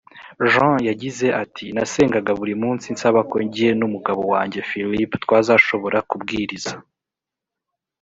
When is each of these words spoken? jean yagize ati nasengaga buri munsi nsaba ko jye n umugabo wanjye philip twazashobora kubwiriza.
jean 0.51 0.75
yagize 0.89 1.27
ati 1.43 1.65
nasengaga 1.75 2.31
buri 2.39 2.53
munsi 2.63 2.87
nsaba 2.95 3.19
ko 3.29 3.35
jye 3.53 3.69
n 3.79 3.81
umugabo 3.87 4.21
wanjye 4.33 4.59
philip 4.69 5.11
twazashobora 5.23 5.97
kubwiriza. 6.09 6.73